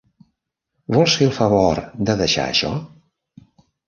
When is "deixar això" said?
2.21-2.73